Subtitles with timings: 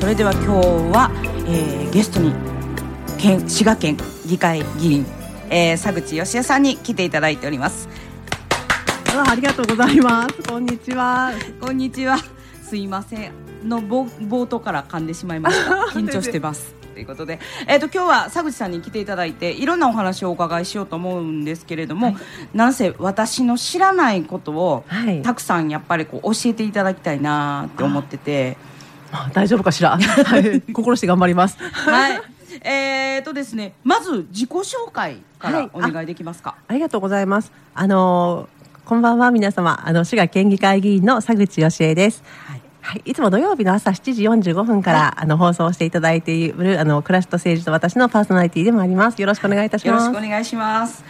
[0.00, 0.48] それでは今日
[0.96, 1.10] は、
[1.46, 2.32] えー、ゲストに
[3.18, 5.06] 県滋賀県議会議員、
[5.50, 7.90] えー、佐口義恵さんに来ていただいております。
[9.26, 10.42] ありがとうございます。
[10.48, 11.32] こんにちは。
[11.60, 12.16] こんにちは。
[12.62, 13.32] すいません。
[13.68, 15.72] の冒頭から噛んでしまいました。
[15.98, 17.38] 緊張してますということで、
[17.68, 22.16] えーと、今日は佐口さんに来ていただいていろんなお話をお伺いしようと思うんですけれども、はい、
[22.52, 28.56] なんせ私の知らないことを、はい、たくさんやっぱりこう教えていただきたいなって思ってて。
[29.12, 31.56] あ大丈夫かしら、はい、 心して頑張ります。
[31.56, 32.20] はい
[32.62, 36.50] えーとですね、まず自己紹介からお願いできますか？
[36.50, 37.52] はい、ありがとうございます。
[37.74, 38.48] あの
[38.84, 42.24] こんばんは皆様、あの滋賀県議会議員の佐口義恵です。
[42.48, 49.20] はいはい、いつも土曜日の朝7時45分から、はい、あの放送していただいているあの暮らしと政治と私のパーソナリティでもあります。
[49.20, 50.06] よろしくお願いいたします。
[50.06, 51.04] よろしくお願いします。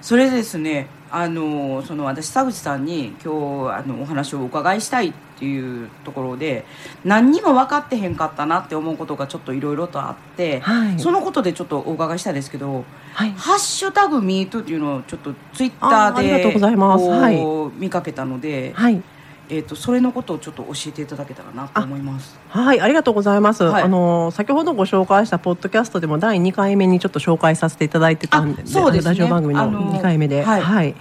[0.00, 6.66] それですね、あのその私佐口さんに今日あのお話をお伺いしたいっていうところで
[7.04, 18.72] 何にも分かってへんかったなって思うことがちょっといろいろとあって、はい、そのことでちょっとお伺いしたいですけど「はい、ハッシュタグミートっていうのをちょっとツイッターで見かけたので。
[18.74, 19.02] はい
[19.48, 22.38] えーと、それのことをちょっと教えていただけたらなと思います。
[22.48, 30.94] はいありがとうございます、はい、あの先ほどご紹介したポッドキャストでも第2回目にちょっと紹介させていただいてたんでそうです、ね、ラジオ番組の2回目で、はい、はい、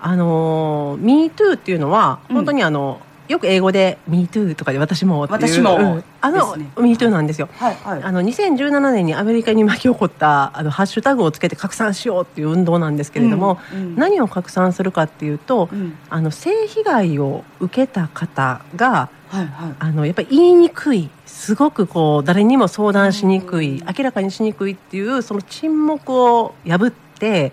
[0.00, 27.03] あの「MeToo」っていうのは本当にあの、うんよく英語で「MeToo」とかで私も私も、うん、あの「ね、MeToo」なんですよ、はいはい、あの2017年にアメリカに巻き起こったあのハッシュタグをつけて拡散しようっていう運動なんですけれども、うんうん、何を拡散するかっていうと、うん、あの性被害を受けた方が、はいはい、あのやっぱり言いにくいすごくこう誰にも相談しにくい、明らかにしにくいっていうその沈黙を破って、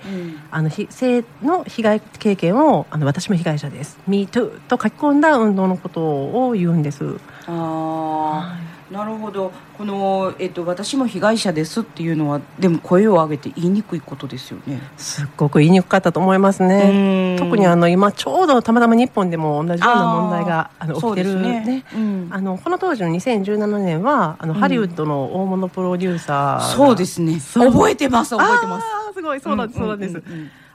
[0.06, 7.18] うん、あの性の被害経験をあの私も被害者です「MeToo」と書き込んだ運動のことを言うんです。
[7.48, 9.52] あはいなるほど。
[9.78, 14.82] この、えっと、私も被害者ですっていうのはでも声を上げて言いにくいことですよね。
[14.98, 17.38] すっごく言いにくかったと思いますね。
[17.40, 27.40] 特にあの今ちょうどたまたま日本でも同じような問題があの起きてるね、ねうん、あのこの当時の2017年はあの、ハリウッドの大物プロデューサーそうですね。
[27.40, 28.86] 覚えてます覚えてます。
[29.14, 30.24] すごいそうなんです、そうなんです、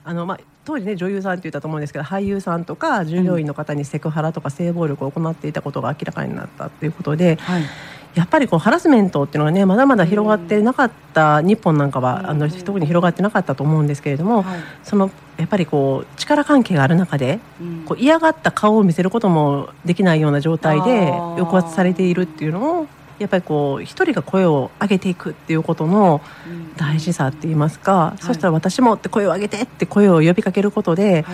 [0.05, 7.63] あのまあ、当時ね女優さんって言ったと思うんですけど俳優さんとか従業員の方にセクハラとか性暴力を行っていたことが明らかになったということで、はい、
[8.17, 14.45] やっぱりこうハラスメントっていうのがねまだまだ広がってなかった、日本なんかはあの特に広がってなかったと思うんですけれども、
[14.83, 17.41] そのやっぱりこう力関係がある中で、
[17.85, 22.87] こう嫌がった顔を見せることもできないような状態で抑圧されているっていうのを
[23.19, 26.23] やっぱりこう一人が声を上げていくっていうことの
[26.79, 31.27] 大事さって言いますか、そしたら私もって声を上げてって声を呼びかけることで、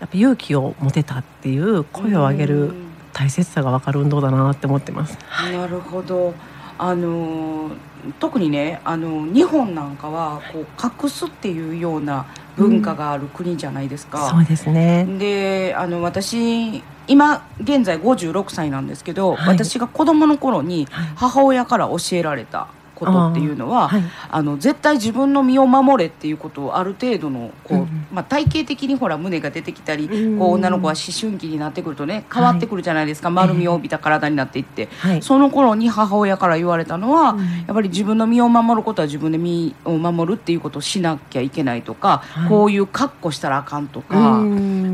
[0.00, 2.74] やっぱ勇気を持てたっていう声を上げる
[3.12, 5.18] 大切さが分かる運動だなって思ってます。
[5.52, 6.34] なるほど
[6.78, 7.70] あの
[8.18, 10.66] 特にねあの日本なんかはこう
[11.04, 12.26] 隠すっていうような
[12.56, 14.24] 文化がある国じゃないですか。
[14.24, 22.68] うん、そうですねであの私今現在56歳なんですけど、はい、私が子供の頃に母親から教えられた
[23.00, 44.40] ことっていうのはあ、はい、あの絶対自分の身を守れっていうことをある程度のこう、うん、まあ、体型的にほら胸が出てきたり、うん、こう女の子は思春期になってくるとね変わってくるじゃないですか、はい、丸みを帯びた体になっていって、はい、その頃に母親から言われたのは、うん、やっぱり自分の身を守ることは自分で身を守るっていうことをしなきゃいけないとか、こういう格好したらあかんとか、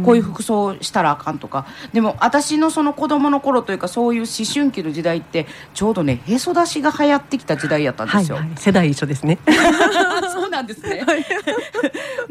[0.05, 9.38] こういう服装したらあかんとかでも私のその子供の頃というかそういう思春期の時代ってちょうどねへそ出しが流行ってきた時代やったんですよ、はいはい、世代一緒ですね。
[10.32, 11.24] そうなんですね、はい、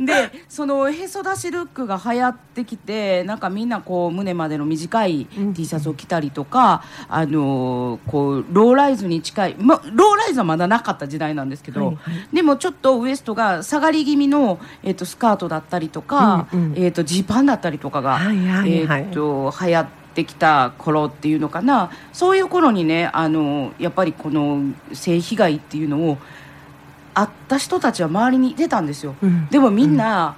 [0.05, 20.04] でそのへそ出しルックが流行ってきてなんかみんなこう胸までの短い T シャツを着たりとか、うん、あのこうローライズに近い、ま、ローライズはまだなかった時代なんですけど、はいはい、でもちょっとウエストが下がり気味の、えーと、スカートだったりとか、うんうん、えーと、ジーパンだったりとかが、はいはいはい、えーと流行って。
[20.15, 21.91] ってきた頃っていうのかな。
[22.13, 24.61] そういう頃にねあのやっぱりこの
[24.93, 26.17] 性被害っていうのを
[27.13, 30.35] あった人たちは周りに出たんですよ、うん、でもみんな、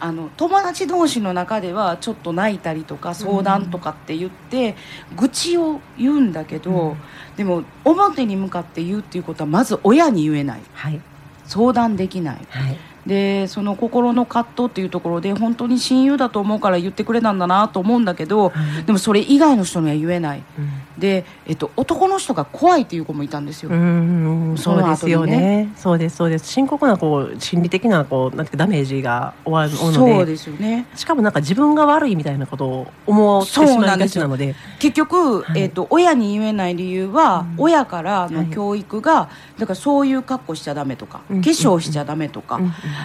[0.00, 4.76] うん、あの友達同士の中ではちょっと泣いたりとか相談とかって言って、
[5.10, 6.96] うん、愚痴を言うんだけど、
[7.36, 11.00] でも表に向かって言うっていうことはまず親に言えない、はい、
[11.46, 23.70] 相談できない、はい、でその心の葛藤っていうところで本当に親友だと思うから言ってくれたんだなと思うんだけど、はい、でもそれ以外の人には言えない、うん、で、えっと、男の人が怖いっていう子もいたんですよ。
[23.70, 25.72] うんそうですよね。
[25.76, 26.46] そうですそうです。
[26.46, 30.14] 深刻なこう心理的なこうなんてダメージが終わるので。
[30.14, 30.86] そうですよね。
[30.94, 42.60] しかもなんか自分が悪いみたいなことを思ってしまいがちなので結局、はい、えっと、親に言えない理由は、うん、親からの教育が、はい、だからそういう格好しちゃダメとか、化粧しちゃダメとか、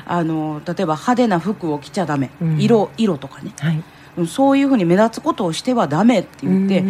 [0.06, 6.84] あの例えば派手な服を着ちゃダメ、うん、色色とかね、はい、そういうふうに目立つことをしてはダメって言って、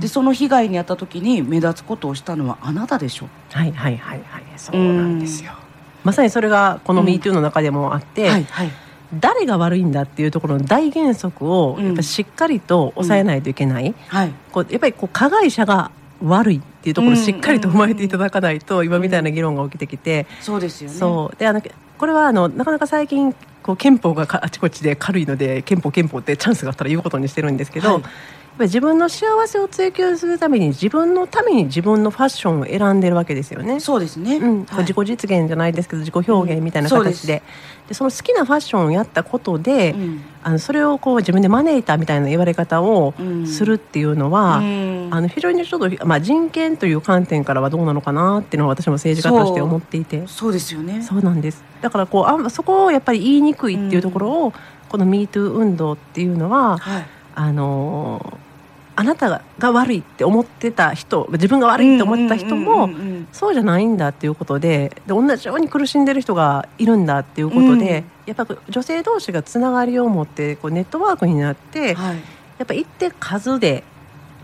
[0.00, 3.28] でその被害に遭った時に目立つことをしたのはあなたでしょ。
[3.52, 4.42] はいはいはいはい。
[4.56, 5.52] そうなんですよ、
[6.04, 8.70] まさにそれがこの「MeToo」の中でもあって、はいはい。
[9.18, 13.94] 誰が悪いんだっていうところの大原則をやっぱしっかりと抑えないといけない、うん。
[14.06, 15.90] はい、こうやっぱりこう加害者が
[16.22, 20.96] 悪いっていうところをしっかりと踏まえていただかないと、今みたいな議論が起きてきて、そうですよね。
[20.96, 21.36] そう。
[21.36, 21.60] であの
[22.00, 28.02] これはあのなかなか最近こう憲法があちこちで軽いので憲法憲法ってチャンスがあったら言うことにしてるんですけど、はい。
[28.60, 33.80] ぱり自分の幸せを追求するために自分のために自分のファッションを選んでるわけですよね。
[33.80, 37.36] そうですね、うん、はい、自己実現じゃないですけど自己表現みたいな形で。
[37.36, 37.42] うん、
[37.90, 43.14] でその好きなファッションをやったことで、うん、あのそれをこう自分で招いたみたいな言われ方を
[43.46, 50.24] するっていうのは、あの非常にちょっと、まあ、人権という観点からはどうなのかなっていうのは私も政治家として思っていて。
[50.28, 50.52] そう。
[50.52, 51.02] ですよね。
[51.02, 51.64] そうなんです。
[51.80, 54.52] だからこうあそこをやっぱり言いにくいっていうところを、
[54.88, 58.38] この MeToo 運動っていうのは、はい、あの
[59.00, 62.90] あなたが悪いって思ってた人自分が悪いって思った人も
[63.32, 67.78] そうじゃないんだっていうことでで同じように苦しんでる人がいるんだっていうことで、うん、
[68.26, 72.16] やっぱ女性同士がつながりを持ってこうネットワークになって、はい、
[72.58, 73.84] やっぱ一定数で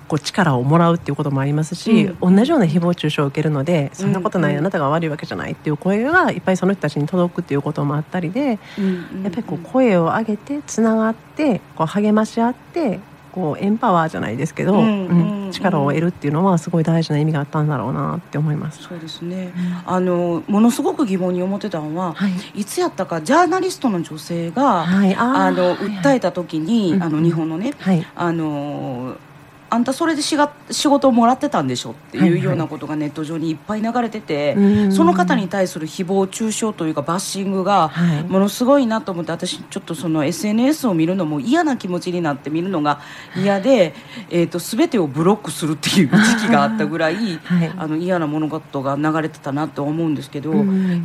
[0.09, 13.01] こう力をもらうっていうこともありますし、うん、同じような誹謗中傷を受けるので、そんなことない、うん、あなたが悪いわけじゃないっていう声がいっぱいその人たちに届くっていうこともあったりで、うん、やっぱりこう声を上げてつながってこう励まし合って
[13.37, 18.83] こうエンパワーじゃないですけど、うんうん、力を得るっていうのはすごい大事な意味があったんだろうなって思います。
[18.83, 19.53] そうですね。
[19.85, 27.75] あのものすごく疑問に思ってたのは、はい、いつやったかジャーナリストの女性が、はい、あの訴えた時に、はい、あの日本のね、
[28.15, 29.19] あの
[29.69, 34.77] あんたそれでしが仕事をもらってたんでしょっていうようなことがネット上にいっぱい流れてて、はい。
[34.77, 37.91] はい、その方に対する誹謗中傷というかバッシングが
[38.29, 43.01] ものすごいなと思って私ちょっとその SNS を見るのも嫌な気持ちになって見るのが
[43.37, 43.95] 嫌で、
[44.31, 50.53] えーと、全てをブロックするっていう時期があったぐらい、はい、あの嫌な物事が流れてたなと思うんですけど、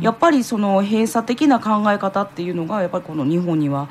[0.00, 3.88] やっぱりその閉鎖的な考え方っていうのがやっぱりこの日本には。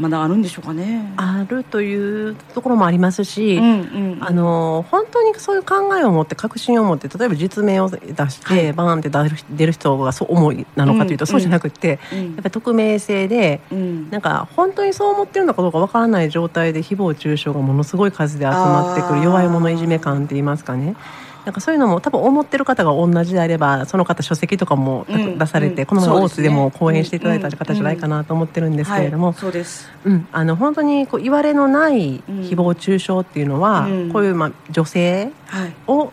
[0.00, 1.12] まだあるんでしょうかね。
[1.16, 1.94] あるとい
[2.28, 9.10] うところもありますし、うんうんうん、あの本当にそういう考えを持って確信を持って例えば実名を出して、はい、バーンって
[9.54, 20.96] 出る人がそう思いなのかというと、うん、そうじゃなくて、うん、やっぱり匿名性で、うん、なんか本当にそう思ってるのかどうかわからない状態で誹謗中傷がものすごい数で集まってくる弱い者いじめ感って言いますかね。
[21.44, 29.90] なんかそういうのも多分思ってる方が同じであればその方書籍とかも出されて、うん、この前大津でも講演していただいた方じゃないかなと思ってるんですけれども、そうです。
[30.04, 35.30] うん、あの本当にこう言われのない誹謗中傷っていうのは、こういうまあ女性
[35.86, 36.12] を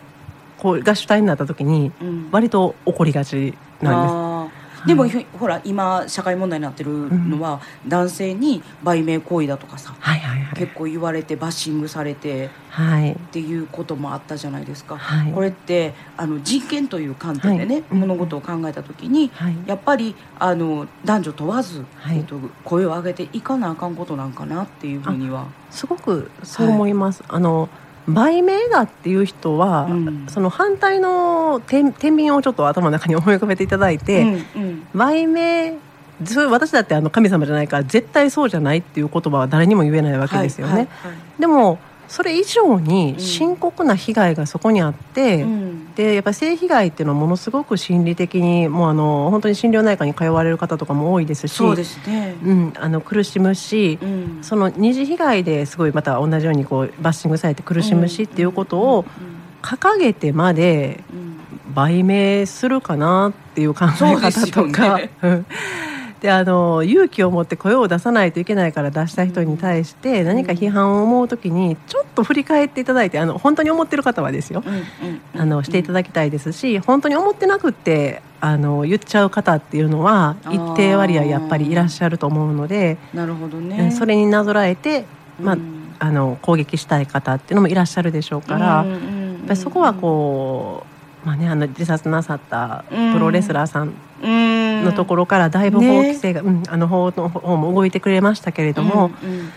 [0.58, 1.92] こうが主体になった時に
[2.30, 4.57] 割と起こりがちなんです。
[4.86, 5.06] でも、
[5.38, 25.46] ほら今社会問題になってるのは、男性に売名行為だとかさ、はいはいはい、結構言われてバッシングされて、はい、っていうこともあったじゃないですか、はい、これってあの人権という観点でね、はい、物事を考えた時に、はい、やっぱりあの男女問わず、えっと、声を上げていかなあかんことなんかなっていうふうには。
[25.70, 27.22] すごくそう思います。
[27.28, 27.68] あの
[28.08, 35.76] 売名だっていう人は、うん、その反対の天秤をちょっと頭の中に思い浮かべていただいて、うんうん、売名
[36.50, 40.72] 私だってあの神様じゃないから絶対そうじゃないっていう言葉は誰にも言えないわけですよね。
[40.72, 59.04] はいはいはい、でもそれ以上に深刻な被害がそこにあって、うん、でやっぱり性被害っていうのはものすごく心理的にもうあの本当に心療内科に通われる方とかも多いですしそうですね、うん、あの苦しむし、うん、その二次被害ですごいまた同じようにこうバッシングされて苦しむしっていうことを
[59.60, 61.04] 掲げてまで
[61.74, 64.98] 売名するかなっていう考え方とか。
[66.20, 74.64] であの勇気を持って声を出さないといけないから出した人に対して何か批判を思う時にちょっと振り返っていただいてあの本当に思ってる方はですよ、
[75.34, 85.04] あのしていただきたいですし本当に思ってなくってあの言っちゃう方っていうのは一定割合やっぱりいらっしゃると思うのでなるほど、ね、それになぞらえて、
[85.40, 85.56] まあ、
[86.00, 90.84] あの攻撃したい方っていうのもいらっしゃるでしょうから、やっぱりそこはこ
[91.24, 93.94] う、まあね、あの自殺なさったプロレスラーさん
[94.82, 99.52] のところからだいぶ法規制が、ね、うん、あの法の方も動いてくれましたけれども、うんうん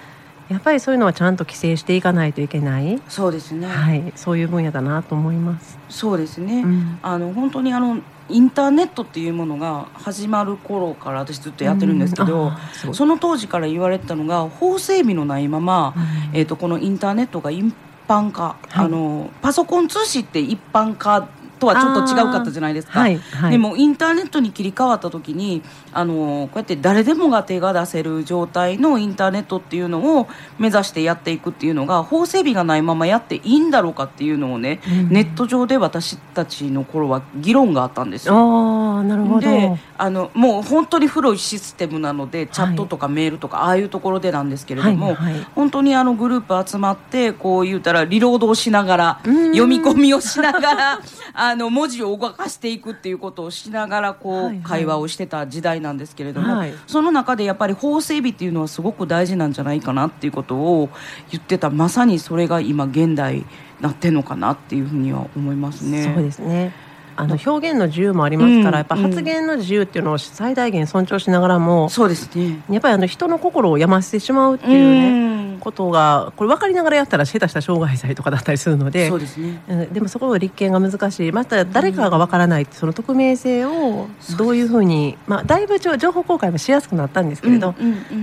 [0.52, 3.02] やっぱりそういうのはちゃんと規制していかないといけない。
[3.08, 5.80] そうですね、はい、そういう分野だなと思います。
[5.88, 12.52] そうですね、うん、あの本当にあのインターネットっていうものが始まる頃から私ずっとやってるんですけど、
[12.86, 17.74] うん、その当時から言われてたのが法整備のないまま、うん、えーと、このインターネットが一
[18.10, 21.30] 般化、はい、あのパソコン通信って一般化
[21.62, 25.62] とはちょっと違うかったじゃないですか、はいはい、でもインターネットに切り替わった時に
[25.94, 30.28] あのこうやって誰でもが手が出せる状態のインターネットっていうのを
[30.58, 38.34] 目指してやっていくっていうのが法整備がないままやっていいんだろうかっていうのをね、うん、ネット上で私たちの頃は議論があったんですよ。
[38.36, 39.42] あなるほど。
[39.42, 51.02] であのもう本当に古いシステムなのでチャットとかメールとか、はい、ああいうところでなんですけれども、はいはい、本当にあのグループ集まってこう言うたらリロードをしながら読み込みをしながら
[51.34, 60.90] あの文字を動かしていくっていうことをしながらこう、会話をしてた時代なんですけれども、はい、その中でやっぱり法整備っていうのはすごく大事なんじゃないかなっていうことを
[61.32, 61.70] 言ってた。
[61.70, 63.46] まさにそれが今現代
[63.80, 66.12] なってんのかなっていうふうには思いますね。
[66.16, 66.74] そうですね
[67.22, 72.64] あの表現の自由もありますから、やっぱ発言の自由っていうのを最大限尊重しながらも、そうですね。
[72.68, 79.62] やっぱりあの人の心を病ませてしまうっていうね、ことがこれ分かりながらやったら下手した傷害罪とかだったりするのでそうですね、
[79.92, 81.32] でもそこの立件が難しい。
[81.32, 87.76] また誰かが分からないその匿名性をどういうふうに、まあ、だいぶ情報公開もしやすくなったんですけれど、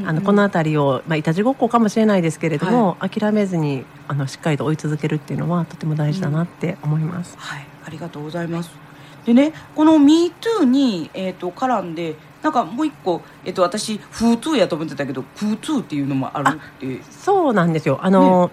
[0.07, 7.37] あのこの辺りを、まあ、いたちごっこかもしれないですけれども、はい、諦めずにあのしっかりと追い続けるっていうのはとても大事だなって思います。
[7.39, 7.67] はい。
[7.85, 8.88] ありがとうございます。
[9.29, 17.03] でねこの「MeToo に」えーと、絡んでなんかもう一個、えーと、私「フーツー」やと思ってたけど「プーツー」っていうのもあるって。
[17.11, 17.99] そうなんですよ。
[18.01, 18.51] あの、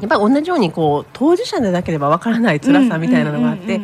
[0.00, 3.80] やっぱり同じようにこう当事者でなければわからない辛さみたいなのがあって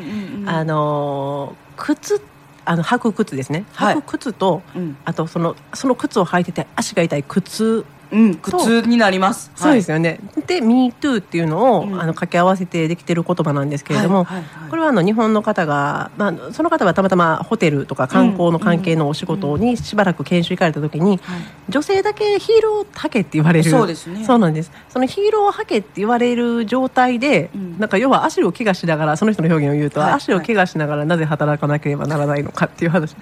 [0.47, 2.21] あの靴
[2.65, 3.65] あの履く靴ですね。
[3.75, 9.51] 履く靴と、はいうん、あとそのその靴を履いてて足が痛い靴うん、苦痛になります。
[9.55, 10.21] そうですよね。
[10.35, 14.27] はい、で、MeToo っていうのを、うん、あの掛け合わせてできてる言葉なんですけれども、
[14.71, 21.21] これはあの日本の方が、まあ、その方はたまたまホテルとか観光の関係のお仕事にしばらく研修行かれた時に、
[21.69, 23.71] 女性だけヒールを履けって言われる。
[23.71, 24.25] そうですね。
[24.25, 24.73] そうなんです。
[24.89, 33.15] そのヒールを履けって言われる状態で、うん、なんか要は足を怪我しながら、その人の表現を言うと、はい、足を怪我しながらなぜ働かなければならないのかっていう話。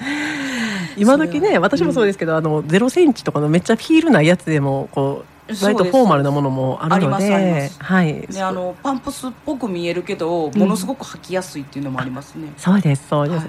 [0.97, 13.47] 今時ね私もそうですけど、うん、あのゼロセンチとかのめっちゃヒールないやつでもこう割とフォーマルなものもあるのではい、ね、あのパンプスっぽく見えるけどものすごく履きやすいっていうのもありますね、うん、そうですそうです、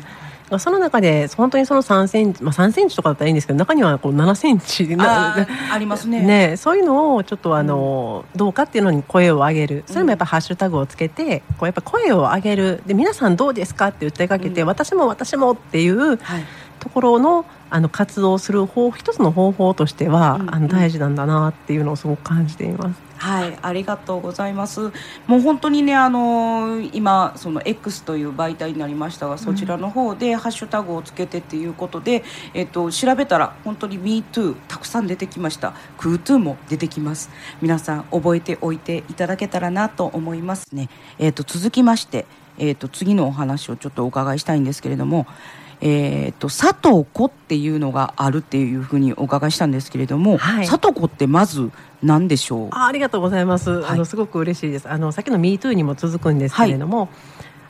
[0.49, 6.21] はい、その中で本当にその3センチ、まあ、3センチとかだったらいいんですけど中にはこう7センチあありますね。
[6.21, 9.83] ねそういうのをちょっとあの、うん、どうかっていうのに声を上げる。
[9.87, 12.81] それもやっぱハッシュタグをつけてこうやっぱ声を上げる。
[12.85, 16.45] で皆さんどうですかって訴えかけて、私も私もっていう、はい
[16.87, 23.01] ところのあの活動する方一つの方法としては、うんうん、あの大事なんだなっていうのをすごく感じています。
[23.17, 24.93] はい、ありがとうございます。
[25.25, 35.73] もう本当にね、あのー、今その X という媒体になりましたが、そちらの方でハッシュタグをつけてっていうことで、えっと調べたら本当に MeToo たくさん出てきました。
[35.97, 37.29] KuToo も出てきます。
[37.61, 40.87] 皆さん覚えておいていただけたらなと思いますね。
[41.19, 42.27] えっと続きまして、
[42.59, 45.27] えっと次のお話をちょっとお伺いしたいんですけれども。
[45.79, 52.69] えーと、佐藤湖っていうのがあるっていうふうにお伺いしたんですけれども、はい、佐藤湖ってまず何でしょう？
[52.71, 54.89] あありがとうございます、はい、あのすごく嬉しいです。
[54.89, 57.09] あのさっきの MeToo にも続くんですけれども、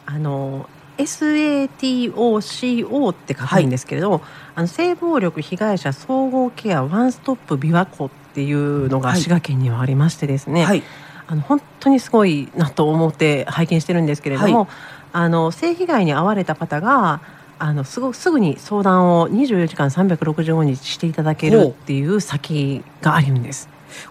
[0.05, 4.21] はい、あの SATOCO って書くんですけれども、
[4.55, 10.65] あの性暴力被害者総合ケアワンストップ琵琶湖っていうのが滋賀県にはありましてですね、
[11.27, 14.67] あの本当にすごいなと思って拝見してるんですけれども、
[15.13, 17.21] あの性被害に遭われた方が
[17.59, 23.69] あのすぐすぐに相談を24時間365日していただけるっていう先があるんです。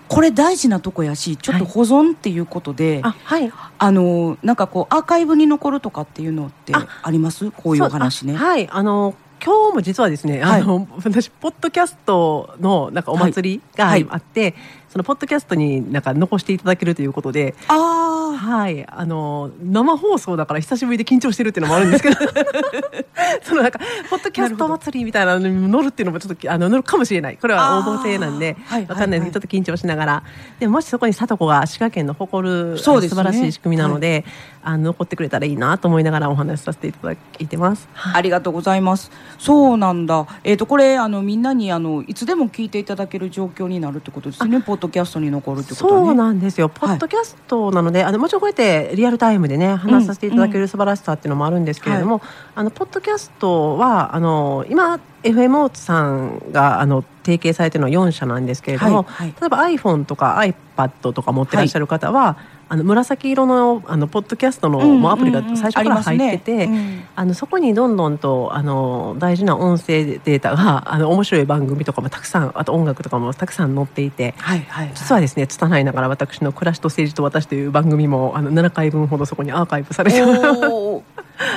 [0.08, 7.50] これ大事なとこやしちょっと保存っていうことで、はい、あはい、あのなんかこうアーカイブに残るとかっていうのってあります？
[7.50, 8.34] こういう話ね。
[8.34, 8.68] はい。
[8.68, 14.50] あの今日も実はですね、はい、あの私ポッドキャストのなんかお祭りがあって、はい。
[14.50, 14.54] はい。
[14.88, 17.74] そのポッドキャストになんか残していただけるということで、あ
[18.36, 18.86] はい。
[18.88, 22.16] あの生放送だから久しぶりで緊張してるっていうのもあるんですけど、
[23.42, 27.38] そのなんかポッドキャスト祭りみたいなのに乗るっていうのもちょっとあの乗るかもしれない。
[27.38, 28.56] これは応募制なんで
[28.88, 29.32] わかんないです。
[29.32, 30.22] けど、ちょっと緊張しながら、
[30.58, 34.24] でもしそこに里子が滋賀県の誇る、素晴らしい仕組みなので、はい、
[34.66, 37.88] あの残ってくれたらいいなと思いながらお話しさせていただいてます。
[37.94, 39.12] ありがとうございます。
[39.38, 40.26] そうなんだ。
[40.42, 44.60] えっ、ー、とこれあのみんなにあのいつでも聞いていただける状況になるってことですね？
[44.60, 46.68] ポッドキャストに残るってこと、ね、そうなんですよ。
[46.68, 60.36] ポッドキャストなので、はい、あのもちろんこうやってリアルタイムでね話させていただける素晴らしさっていうのもあるんですけれども、うんうん、あのポッドキャストはあの今 FMO さんがあの提携されているのは4社なんですけれども、はいはい、例えば iPhone とか
[60.76, 80.20] iPad とか持ってらっしゃる方は、はいあの紫色のあのポッドキャストの、もうアプリが最初から入ってて、あねうん、あのそこにどんどんとあの大事な音声データが あの面白い番組とかもたくさんあと音楽とかもたくさん載っていて、はいはいはい、実はですね拙いながら私の「暮らしと政治と私」という番組もあの7回分ほどそこにアーカイブされて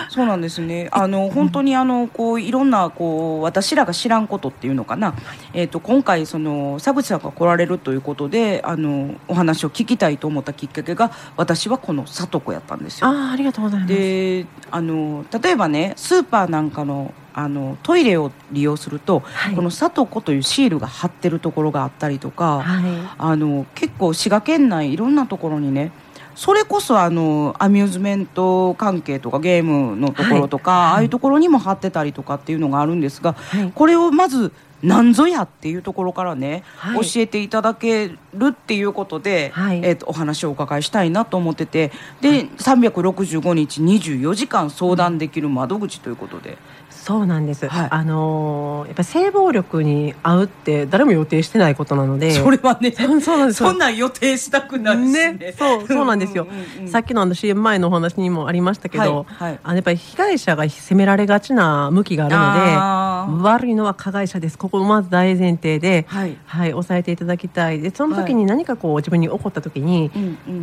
[0.09, 0.89] そうなんですね。
[0.91, 5.13] あの本当にあのこういろんなこう私らが知らんことっていうのかな。
[5.53, 13.07] えっ、ー、と今回その佐口さんが来られるということであのお話を聞きたいと思ったきっかけが私はこの里子やったんですよ。
[13.07, 13.93] あありがとうございます。
[13.93, 22.83] であの例えばねスーパーなんかのあのトイレを利用すると、はい、この里子というシールが貼ってるところがあったりとか、はい、
[23.17, 25.91] あの結構滋賀県内いろんなところにね
[26.39, 38.17] それこそあのアミューズメント関係とかゲームのところとか、はい、ああいうところにも貼ってたりとかっていうのがあるんですが、はい、これをまず何ぞやっていうところからね、はい、教えていただける
[38.49, 46.57] っていうことで、はい、えーと、お話をお伺いしたいなと思っててで、はい、365日24時間相談できる窓口ということで。
[46.89, 52.31] そうなんです、はい、あのー、やっぱ性暴力に遭うって誰も予定してないことなので。
[52.31, 56.45] それはね そうなんですそんなん予定したくないね、ね、そうそうなんですよ。
[56.81, 59.51] うん、さっきのあの CM 前のお話にもありましたけど、はい。
[59.51, 64.57] はい、あのやっぱり被害者が責められがちな向きがあるので悪いのは加害者です。
[64.57, 67.79] ここまず大前提で、はい、はい、抑えていただきたい。
[67.81, 70.11] でその時に何かこう自分に起こった時に、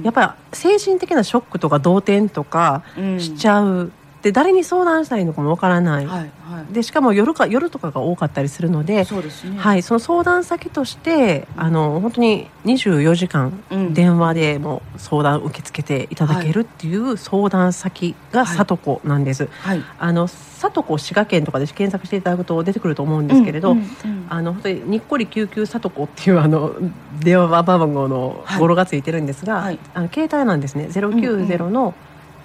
[0.02, 2.82] やっぱり精神的なショックとか動転とか
[3.18, 3.92] しちゃう、うん
[4.26, 19.46] で誰に相談したらいいのかもわからない、はいはい、でしかも夜か夜とかが多かったりするのでそうです、ね、はい、その相談先としてあの本当に24時間電話でも相談受け付けていただけるっていう相談先が里子なんです。
[19.60, 26.74] はい、あの里子滋賀県とかで検索していただくと出てくると思うんですけれど、うんうんうん、あの本当ににっこり救急里子っていうあの
[27.20, 30.88] 電話番号の語呂がついてるんですが、はい、あの携帯なんですね。
[30.90, 31.86] 090の、うん。
[31.86, 31.94] うん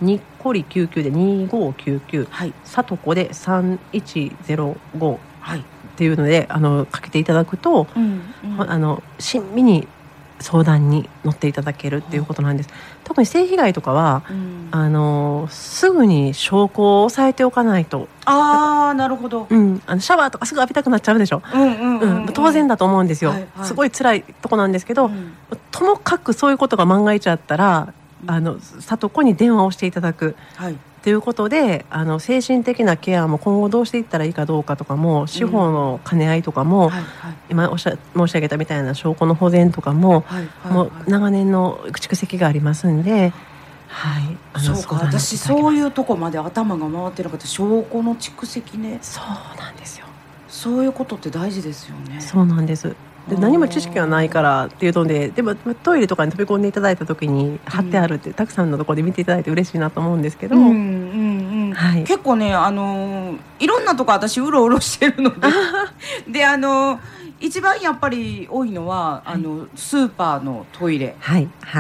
[0.02, 5.64] にっこり99で2599、はい、さとこで3105、はい、っ
[5.96, 9.88] ていうのであのかけていただくと、うんうん、あの親身に
[10.40, 12.70] 相談に乗っていただけるっていうことなんです。
[13.04, 18.08] 特に性被害とかは、うん、あのすぐに証拠を押さえておかないと。
[18.26, 19.46] ああなるほど。
[19.48, 21.44] うん、あのシャワーとかすぐ浴びたくなっちゃうでしょ？
[21.54, 22.16] うんうんうん。
[22.22, 23.68] うん、当然だと思うんですよ、はいはい。
[23.68, 25.34] すごい辛いとこなんですけど、うん、
[25.70, 27.94] ともかくそういうことが万が一あったら
[28.28, 30.36] あの里子に電話をしていただく。
[30.56, 30.78] はい。
[31.04, 43.34] ということであの精神的なケアも今後どうしていったらいいかどうかとかも司法の兼ね合いとかも、うんはいはい、今おしゃ申し上げたみたいな証拠の保全とかもはいはいはい、もう長年の蓄積がありますんで。
[43.88, 47.46] はい、あのそうか私そういうとこまで頭が回ってなかった。
[47.46, 49.00] 証拠の蓄積ね。
[49.02, 50.06] そうなんですよ。
[50.48, 52.22] そういうことって大事ですよね。
[52.22, 52.96] そうなんです
[53.30, 60.76] で何も知識がないからっていうのででもトイレとかに飛び込んでいただいた時に貼ってあるって、うん、たくさんのところで見ていただいて嬉しいなと思うんですけど、うんうんう
[61.70, 61.74] ん。
[61.74, 65.48] はい、結構ね、あのー、いろんなとこ私うろうろしてるので。
[66.28, 71.16] であのー一番やっぱり多いのは、はい、あのスーパーのトイレ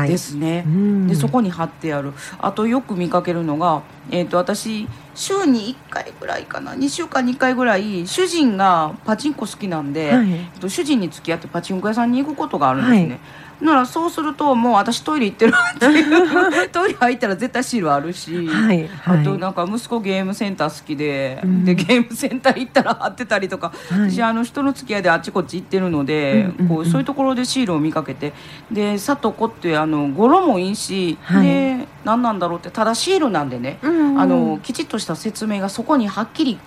[0.07, 2.13] ですね、はいはい、でそこに貼ってある。
[2.39, 6.73] あとよく見かけるのが、えーと、私週に1回ぐらいかな。
[6.73, 13.19] 2週間に1回ぐらい主人がパチンコ好きなんで、はい、主人に付き合ってパチンコ屋さんに行くことがあるんですね、
[13.61, 16.69] ならそうするともう私トイレ行ってるっていう。
[16.71, 21.39] トイレ入ったら絶対シールあるし、はいはい、あとなんか息子ゲームセンター好きで。
[21.43, 28.33] うん、でゲームセンター行ったら貼ってたりとか、はい、私あの人の付き合いであっちこっち行ってるので、うんうんうん、こうそういうところでシールを見かけて。
[28.71, 32.69] で「さとこ」ってあの語呂もいいし、はい、で何なんだろうって。
[32.69, 36.59] ただシールなんでね、うんうん、あのきちっとした説明がそこにはっきり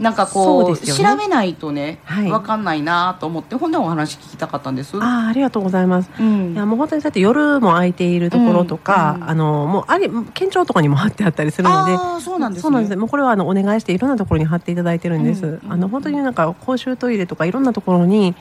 [0.00, 4.96] なんかこう、ね、調べないとね、はい、分かんないなと思ってほんでお話聞きたかったんです。
[5.00, 11.92] あありがとうございます、うん、いやもう本当にだって夜も空いているところとか、うんうん、あのもうあり県庁とかにも貼ってあったりするので。
[11.92, 12.96] あそうなんです、ね、そうなんです。
[12.96, 18.34] もうこれはあのお願いしていろんなところに貼っていただいてるんです、うんうん、あの本当になんか公衆トイレとかいろんなところに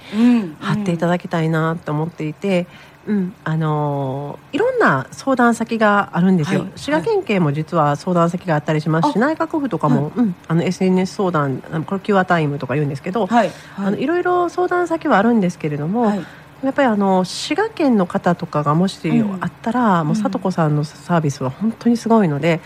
[0.60, 2.68] 貼っていただきたいなと思っていて、
[3.10, 13.48] うん、あのー、いろんな相談先があるんですよ、はい、滋賀県警も実は相談先があったりしますし、内閣府とかも、うん、あの SNS 相談これキュアタイムとか言うんですけど、はい。
[13.48, 16.26] はい、あのいろいろ相談先はあるんですけれども、はい
[16.64, 19.00] やっぱりあの滋賀県の方とかがもし
[19.40, 22.60] あったら、うん、もう里子さんのサービスは本当にすごいので、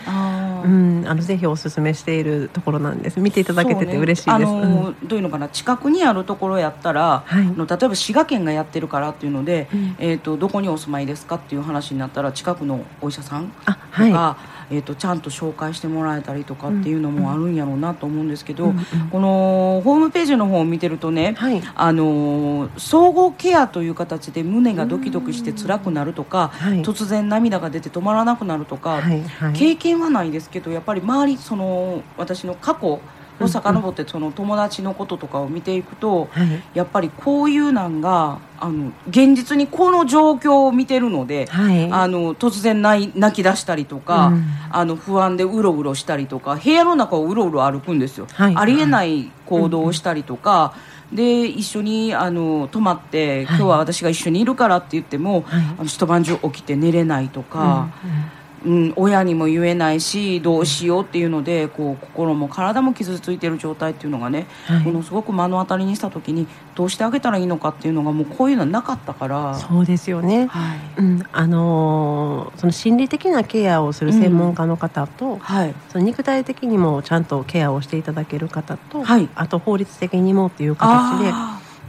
[0.64, 3.20] うん、うん、あのぜひお勧めしているところなんです。
[3.20, 33.00] 見ていただけてて嬉しいです、ね、あのー、どういうのかな近くにあるところやったら、はい、の例えば滋賀県がやってるからっていうので、うん、えーと、どこにお住まいですかっていう話になったら近くのお医者さんとか、はいえーと、ちゃんと紹介してもらえたりとかっていうのもあるんやろうなと思うんですけど、うんうん、このホームページの方を見てるとね、はい、あの総合ケアという形で胸がドキドキして辛くなるとか、はい、突然涙が出て止まらなくなるとか、はいはい、経験はないですけどやっぱり周りその私の過去
[33.40, 36.28] を遡ってその友達のこととかを見ていくと、
[36.72, 50.74] やっぱりこういうなんがあの現実にこの状況を見てるので、はい、あの突然泣泣き出したりとか、うん、あの不安でうろうろしたりとか部屋の中をうろうろ歩くんですよ、はい、ありえない行動をしたりとか。
[51.10, 58.06] うん、で一緒にあの泊まって、今日は私が一緒にいるからって言っても、あの一晩中起きて寝れないとか、う
[58.40, 69.54] んうんうん、親にも言えないしどうしようっていうのでこう心も体も傷ついてる状態っていうのがね、はい、ものすごく目の当たりにした時にどうしてあげたらいいのかっていうのがもうこういうのはなかったから。
[69.54, 81.32] そうですよね、はい、うん、あのー、その心理的なケアをする専門家の方と、うん、はい、その肉体的にもちゃんとケアをしていただける方と、はい、あと法律的にもっていう形で。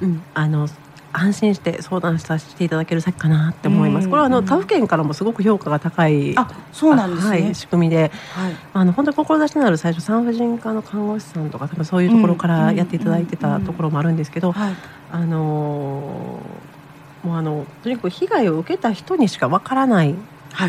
[0.02, 0.68] うん、あの
[1.18, 4.10] 安心して相談させていただける先かなって思います。
[4.10, 16.40] これはあの他府県からもすごく評価が高いあそうなんですね、はい、仕組みで、はい、あの本当に志のある最初産婦人科の看護師さんとか多分そういうところからやっていただいてたところもあるんですけど、あの
[17.24, 20.16] もうあのとにかく被害を受けた人にしかわからない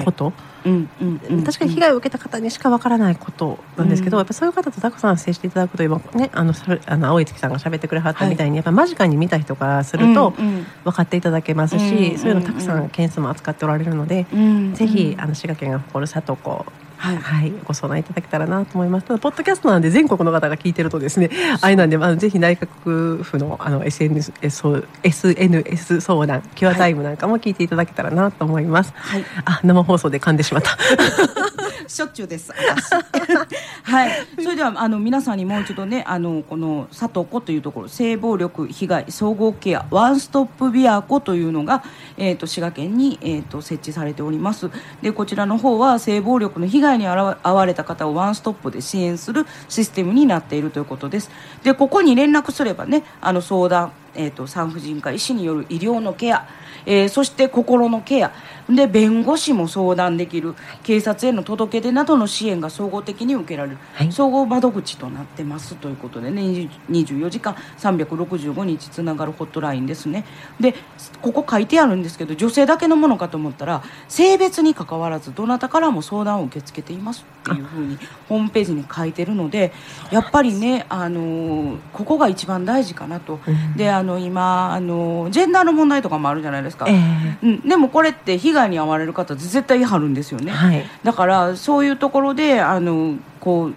[0.04, 0.34] こと、はい
[0.66, 0.90] うん
[1.30, 6.52] うん確かに被害を受けた方にしかわからないことなんですけど、やっぱそういう方とたくさん接していただくと今ねあの
[6.86, 14.26] あの青い月さんが喋ってくれはったみたいに、やっぱ間近に見た人からすると分かっていただけますし、そういうのたくさん件数も扱っておられるので、
[14.74, 16.66] ぜひあの滋賀県が誇る里子
[16.96, 19.06] はい、はい、ご相談いただけたらなと思います。
[19.06, 21.30] ただポッドキャストなんで全国の方が聞いてるとですね、
[21.60, 28.92] あれなんで、まあ、ぜひ内閣府のあの SNS, SNS 相談、キュアタイムなんかも聞いていただけたらなと思います。
[28.94, 30.76] はい、あ、生放送で噛んでしまった。
[31.88, 32.52] しょっちゅうです。
[33.82, 34.10] はい。
[34.42, 41.84] それではあの皆さんにもう一度ねあのこの佐藤子というところ性暴力被害総合ケアワンストップビアコというのが
[42.16, 44.70] えっ、ー、と滋賀県にえっ、ー、と設置されております。
[45.02, 51.30] でこちらの方は性暴力の被害に遭われた方をワンストップで支援するシステムになっているということです。
[51.62, 56.48] でここに連絡すればねあの相談えっ、ー、と産婦人科医師による医療のケア、
[56.84, 58.32] えー、そして心のケア。
[58.68, 60.54] で弁護士も相談できる。
[60.82, 66.42] 警察への届け出などの支援が総合的に受けられる、はい、総合窓口となってますということでね。
[66.90, 70.24] 24時間365日つながるホットラインですね。
[70.58, 70.74] で
[71.22, 77.24] ここ書いてあるんですけど女性だけのものかと思ったら性別にかかわらずどなたからも相談を受け付けています。
[77.52, 77.98] っていうふうに
[78.28, 79.72] ホームページに書いてるので
[80.10, 93.74] やっぱりねあのここが一番大事かなと、うん、であの今あのジェンダーの問題とかもあるじゃないですか、えー、うん、でもこれって被害に遭われる方絶対言い張るんですよね、はい、だからそういうところであのこう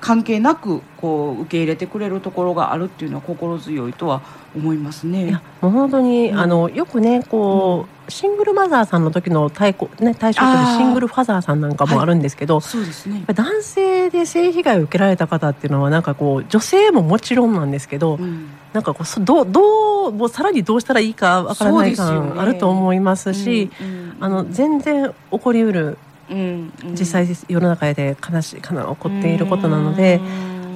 [0.00, 4.22] 関係なくこう受け入れてくれるところがあるっていうのは心強いとは
[4.56, 5.40] 思いますね。
[5.60, 13.24] もう本当に、うん、あのよくねこう、うん、シングルマザーさんの時の対抗ね対象とるシングルファザーさんなんかもあるんですけど、はい、そうですね。
[13.26, 23.70] 男性で性被害を受けられた方っていうのはなんかこう女性ももちろんなんですけど、うん、なんかこうどうどうもうさらにどうしたらいいかわからない感あると思いますし、
[24.18, 25.98] あの全然起こりうる
[26.30, 30.20] 実際世の中で悲しいかな起こっていることなので。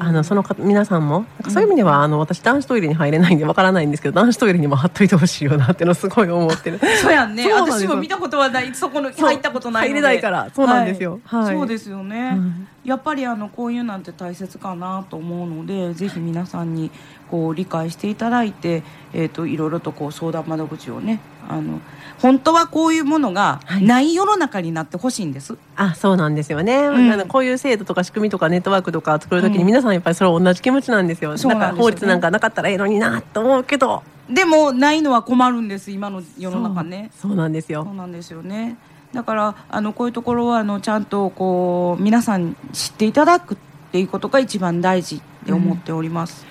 [0.01, 6.81] あのそのか皆さんもそういう意味では、あの私男子トイレに入れないんでわからないんですけど男子トイレにも貼っといてほしいよなっていうのすごい思ってる。
[7.01, 7.51] そうやんね。
[7.53, 8.75] 私も見たことはない。
[8.75, 10.49] そこの入ったことない入れないから。
[10.55, 16.91] そうなんですよ、はい、そうですよね、うん、やっぱりあのこういうなんて大切かなと思うのでぜひ皆さんに
[17.31, 18.83] こう理解していただいて、
[19.15, 21.81] えーと、いろいろとこう相談窓口をねあの
[22.21, 25.55] 本当はこういうものがない世の中になってほしいんです。
[25.55, 31.33] はい、あそうなんですよね、うん、こういう制度とか仕組みとかネットワークとか作るときに皆さんやっぱりそれは同じ気持ちなんですよ。
[31.33, 34.03] うん、なんか法律なんかなかったらええのになと思うけど。
[34.29, 37.11] でもないのは困るんです今の世の中ね。
[37.21, 37.85] そうなんですよ。
[37.85, 38.79] そうなんですよね
[39.15, 43.57] だからあのこういうところはあのちゃんとこう皆さん知っていただくっ
[43.93, 46.45] ていうことが一番大事って思っております、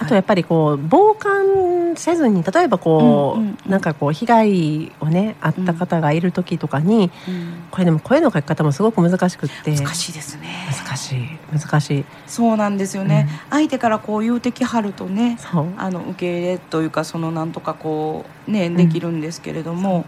[0.00, 9.76] あとやっぱりこう傍観せずに例えばこう、うんうんうん、なんかこう被害をねあった方がいる時とかに、うん、これでも声の書き方もすごく難しくって。
[9.76, 10.66] 難しいですね。
[10.84, 11.38] 難しい。
[11.52, 12.04] 難しい。
[12.26, 15.38] そうなんですよね、うん、相手からこう言うてきはるとね
[15.76, 20.06] あの受け入れというかそのなんとかこうねできるんですけれども、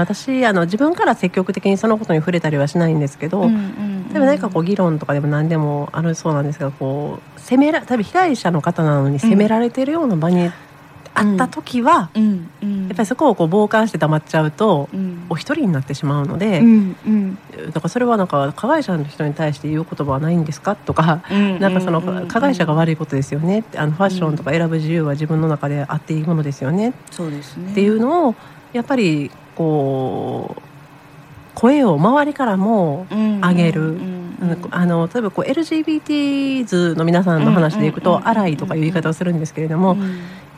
[0.00, 10.50] 私あの自分から積極的にそのことに触れたりはしないんですけど、うんうん、でも何かこう議論とかでも何でもあるそうなんですがこう責めら多分被害者の方なのに責められているような場に
[11.14, 12.50] あった時は、うん。
[12.60, 16.96] うん、やっぱりそこをこう傍観して黙っちゃうと、うん、お一人になってしまうので、うん。
[17.06, 23.64] うん、だからそれはなんか加害者の人に対して言う言葉はないんですかとか、うん、なんかその加害者が悪いことですよね。
[23.76, 27.70] あのファッションとか選ぶ自由は自分の中であっていいものですよね、そうですね。
[27.70, 28.34] っていうのを
[28.72, 30.62] やっぱりこう
[31.54, 33.98] 声を周りからも上げる。
[34.72, 39.96] あの例えばこう LGBT 図の皆さんの話でいくと「荒い」とかいう言い方をするんですけれども、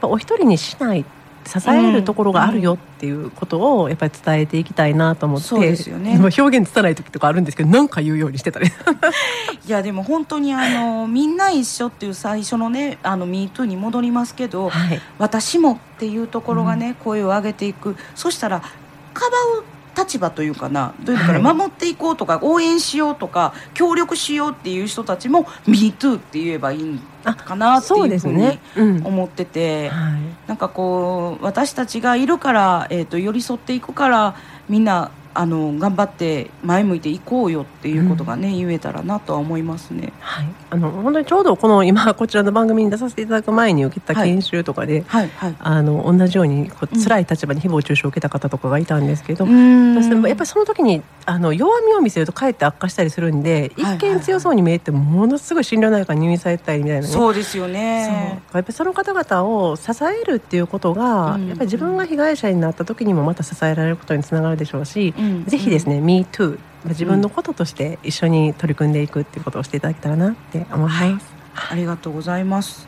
[0.02, 1.04] お一人にしない
[1.46, 8.66] 支えるところがあるよっていうことをやっぱり伝えていきたいなと思って、表現つたない時とかあるんですけど何か言うようにしてたり。
[9.66, 17.96] いやでも本当にあのみんな一緒っていう最初のね「あの MeToo」に戻りますけど、はい、私もっていうところがね、うん、声を上げていく。
[18.14, 18.62] そしたら
[19.16, 19.64] かばう
[19.96, 28.58] 立場というかなどういうのかな、はい、守っていこうとか応援しようとか協力しようっていう人たちも「MeToo」って言えばいいかなっていうふうに
[29.04, 29.90] 思ってて、ね。
[29.92, 30.02] うん。
[30.02, 34.36] はい、なんかこう私たちがいるから、えーと寄り添っていくから
[34.68, 40.12] みんなあの頑張って前向いていこうよっていうことがね、うん、言えたらなとは思いますね。
[40.20, 45.48] はい、あの本当にちょうどこの今こちらの番組に出させていただく前に受けた研修とかで、はいはい。
[45.48, 58.40] はい、あの同じようにこう辛い立場に誹謗中傷を受けた方とかがいたんですけど、うん、やっぱりその時にあの弱みを見せるとかえって悪化したりするんで、一見強そうに見えてものすごい心療内科に入院されたりみたいな、ね、そうですよね。
[58.52, 66.58] やっぱりその方々を支えるっていうことが、うん、やっぱり自分が被害者になった時にもまた支えられることにつながるでしょうし、うん、ぜひですね MeToo
[66.88, 71.18] 自分のこととして一緒に取り組んでいくっていうことをしていただけたらなって思います、はい、
[71.72, 72.86] ありがとうございます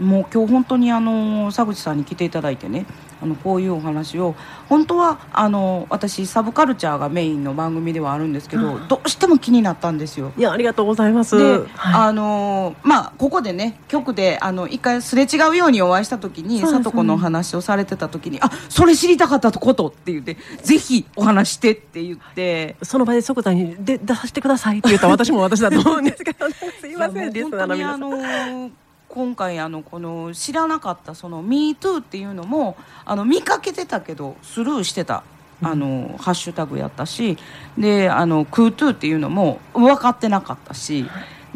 [0.00, 2.86] もう今日本当にあの佐口さんに来ていただいてね
[3.20, 4.34] あのこういうお話を
[4.68, 10.32] 本当はあの私サブカルチャーがメインの番組ではあるんですけど、どうしても気になったんですよ。
[10.36, 11.36] いやありがとうございます。
[11.36, 26.46] で、はい、あのまあここでね局であの一回すれ違うようにお会いした時に聡子のお話をされてた時にあそれ知りたかったことって言ってぜひお話してって言ってその場で即座にで出させてくださいって言ったら私も私だと思うんですけど
[26.80, 28.87] すいませんリスナーの皆さん。
[29.08, 35.22] 今回あのこの知らなかったその「MeToo」っていうのもあの見かけてたけどスルーしてた
[35.60, 37.36] あの、ハッシュタグやったし
[37.76, 41.06] であの「クートゥー」っていうのも分かってなかったし。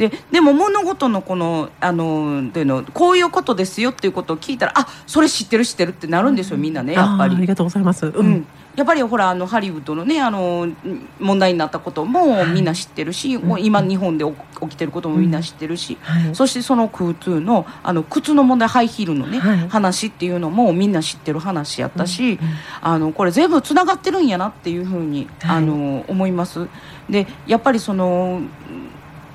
[0.03, 7.37] ででも物事のこのあのでのこういうことですよっていうことを聞いたらあそれ知ってる知ってるってなるんですよみんなねやっぱり。
[7.37, 10.67] ありがとうございます、うん、やっぱりほらあのハリウッドのねあの
[11.21, 14.25] 問題になったこともみんな知ってるし、もう今日本で
[14.61, 22.39] 起きてることもみんな知ってるし、はい、そしてその空ーのあの靴の問題ハイヒールのね、はい、話っていうのもみんな知ってる話やったし、
[22.81, 26.69] あのこれ全部つながってるんやなっていうふうに、あの思います。
[27.11, 28.41] でやっぱりその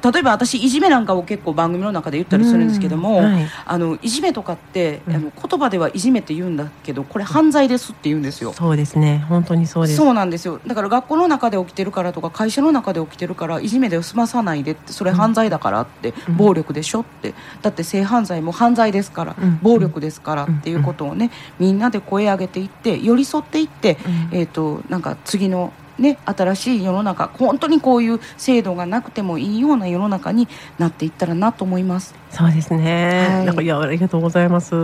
[0.03, 8.53] 例えば私いじめなんかを結構番組の中で言ったりするんですけども、はい、あのいじめとかって、あの言葉ではいじめって言うんだけどこれ犯罪ですって言うんですよ。
[8.53, 9.25] そうですね。
[9.29, 9.97] 本当にそうです。
[9.97, 10.59] そうなんですよ。
[10.65, 17.33] だから学校の中で起きてるからとか会社の中で起きてるからいじめで済まさないでってそれ犯罪だからって、うん、暴力でしょって。
[17.61, 23.97] だって性犯罪も犯罪ですから、うん、暴力ですからっていうことをねみんなで声上げていって寄り添っていって、
[24.31, 32.15] えーとなんか次のね、新しい世の中本当にこういう制度がなくてもいいような世の中になっていったらなと思います。
[32.31, 34.75] そうですね、はい、なんかいやありがとうございます。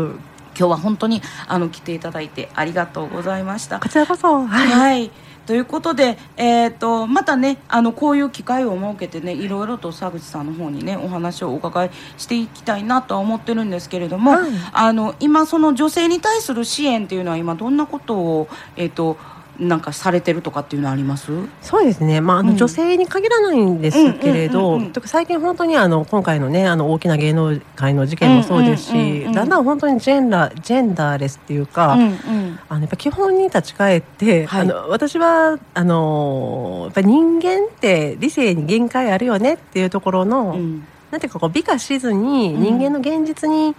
[0.55, 3.79] 今日は本当にあの来ていただいてありがとうございました。
[3.79, 4.45] こちらこそ。
[4.45, 5.11] はい、はい
[5.45, 18.47] ということで、えーと、またねあのこういう機会を設けてねいろいろと佐口さんの方にねお話をお伺いしていきたいなとは思ってるんですけれども、はい、あの今その女性に対する支援っていうのは今どんなことを、
[18.77, 19.17] えーと
[19.59, 21.31] なんかされてるとかっていうのはあります？
[21.61, 43.75] そうですね、まあ、あの女性に限らないんですけれど、最近本当にあの今回のねあの大きな芸能界の事件もそうですし、だんだん本当にジェンダージェンダーレスっていうか、うんうん、あのやっぱ基本に立ち返って、はい、あの私はあのやっぱ人間って理性に限界あるよねっていうところの、うん、なんていうかこう美化しずに人間の現実に、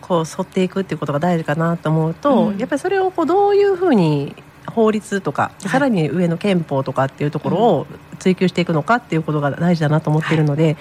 [0.00, 4.34] こう沿っていくっていうことが大事かなと思うと、うん、やっぱりそれをこうどういうふうに
[4.76, 7.86] 法律とか、さらに上の憲法とかっていうところを
[8.18, 10.76] 追求していくのかっていうことが大事だなと思っているので。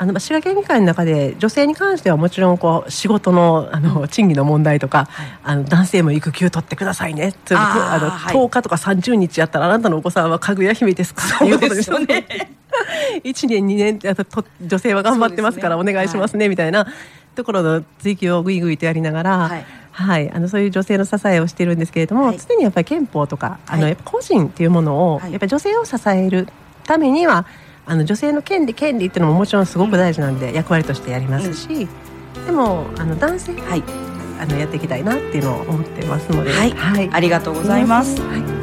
[0.00, 12.24] あの滋賀県議会の中で女性に関してはもちろんこう仕事のあの賃金の問題とか、はい、あの男性も育休取ってくださいねああの、はい、10日とか30日やったらあなたのお子さんはかぐや姫ですかっていうことですよね。
[13.24, 16.86] 1年2年あと女性は頑張ってますからお願いしますね、みたいな
[17.34, 19.64] ところの追及をぐいぐいとやりながら、はい
[20.04, 26.48] はい、あのそういう女性の支えをしているんですけれども、はい、常にやっぱり憲法とかあの、やっぱ個人っていうものを、やっぱり女性を支える
[26.84, 27.46] ためには
[27.84, 31.88] あの女性の権利権利っていうのももちろんすごく大事なんで、役割としてやりますし、
[32.46, 33.82] でもあの男性、はい、
[34.40, 38.20] あのやっていきたいなっていうのを思ってますので、はい、はい、ありがとうございます。
[38.22, 38.57] はい